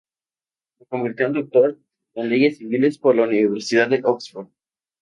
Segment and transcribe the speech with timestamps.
[0.79, 1.79] Se convirtió en Doctor
[2.15, 4.47] en Leyes Civiles por la Universidad de Oxford.